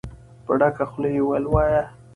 په 0.45 0.53
ډکه 0.59 0.85
خوله 0.89 1.09
يې 1.15 1.21
وويل: 1.23 1.45
وايه! 1.49 1.83